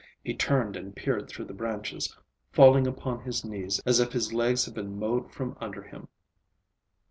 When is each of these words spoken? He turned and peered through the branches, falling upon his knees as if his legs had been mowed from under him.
He 0.23 0.33
turned 0.33 0.75
and 0.75 0.95
peered 0.95 1.27
through 1.29 1.45
the 1.45 1.53
branches, 1.53 2.17
falling 2.51 2.87
upon 2.87 3.21
his 3.21 3.45
knees 3.45 3.79
as 3.85 3.99
if 3.99 4.13
his 4.13 4.33
legs 4.33 4.65
had 4.65 4.73
been 4.73 4.97
mowed 4.97 5.31
from 5.31 5.55
under 5.61 5.83
him. 5.83 6.07